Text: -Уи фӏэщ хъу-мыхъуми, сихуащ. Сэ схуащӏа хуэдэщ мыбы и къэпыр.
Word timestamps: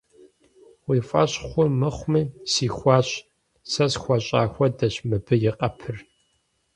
-Уи 0.87 0.99
фӏэщ 1.09 1.31
хъу-мыхъуми, 1.47 2.23
сихуащ. 2.51 3.07
Сэ 3.71 3.85
схуащӏа 3.91 4.41
хуэдэщ 4.53 4.95
мыбы 5.07 5.35
и 5.47 5.51
къэпыр. 5.57 5.97